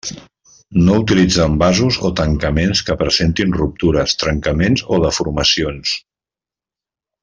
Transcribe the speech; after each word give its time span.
No 0.87 0.95
utilitzar 1.01 1.45
envasos 1.49 1.99
o 2.09 2.11
tancaments 2.21 2.83
que 2.89 2.97
presentin 3.03 3.55
ruptures, 3.61 4.19
trencaments 4.25 4.89
o 4.99 5.03
deformacions. 5.09 5.97